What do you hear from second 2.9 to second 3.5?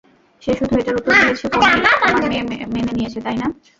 নিয়েছে, তাই না?